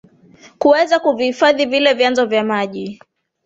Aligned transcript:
kuweza 0.57 0.99
kuvihifadhi 0.99 1.65
vile 1.65 1.93
vyanzo 1.93 2.25
vya 2.25 2.43
maji 2.43 2.99